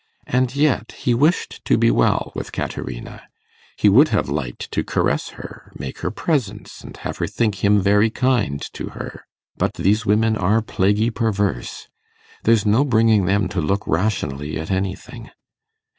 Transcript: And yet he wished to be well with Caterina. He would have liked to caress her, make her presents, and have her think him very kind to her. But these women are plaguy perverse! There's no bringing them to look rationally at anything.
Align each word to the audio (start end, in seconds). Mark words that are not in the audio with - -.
And 0.25 0.55
yet 0.55 0.93
he 0.93 1.13
wished 1.13 1.63
to 1.65 1.77
be 1.77 1.91
well 1.91 2.31
with 2.33 2.51
Caterina. 2.51 3.21
He 3.77 3.87
would 3.87 4.07
have 4.07 4.27
liked 4.29 4.71
to 4.71 4.83
caress 4.83 5.29
her, 5.37 5.71
make 5.77 5.99
her 5.99 6.09
presents, 6.09 6.81
and 6.83 6.97
have 7.05 7.17
her 7.17 7.27
think 7.27 7.63
him 7.63 7.79
very 7.79 8.09
kind 8.09 8.59
to 8.73 8.87
her. 8.97 9.27
But 9.57 9.75
these 9.75 10.03
women 10.03 10.35
are 10.37 10.63
plaguy 10.63 11.11
perverse! 11.11 11.87
There's 12.45 12.65
no 12.65 12.83
bringing 12.83 13.25
them 13.25 13.47
to 13.49 13.61
look 13.61 13.85
rationally 13.85 14.57
at 14.59 14.71
anything. 14.71 15.29